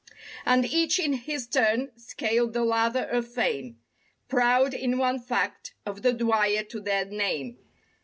[0.47, 3.77] And each in his turn scaled the ladder of fame—
[4.29, 7.59] Proud—in one fact—of the Dwyer to their name.